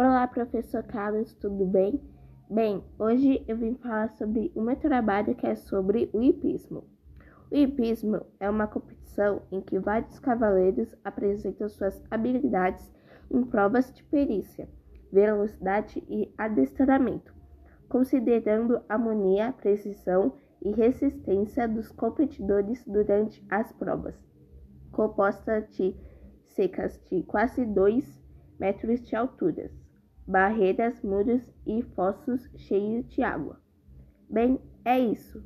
[0.00, 2.00] Olá, professor Carlos, tudo bem?
[2.48, 6.84] Bem, hoje eu vim falar sobre o meu trabalho que é sobre o hipismo.
[7.50, 12.88] O hipismo é uma competição em que vários cavaleiros apresentam suas habilidades
[13.28, 14.68] em provas de perícia,
[15.12, 17.34] velocidade e adestramento,
[17.88, 24.14] considerando harmonia, precisão e resistência dos competidores durante as provas,
[24.92, 25.96] composta de
[26.46, 28.22] secas de quase 2
[28.60, 29.72] metros de altura,
[30.28, 33.58] barreiras, muros e fossos cheios de água.
[34.28, 35.42] Bem, é isso.